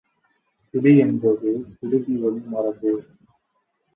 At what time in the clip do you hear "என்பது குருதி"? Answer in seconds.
0.97-2.15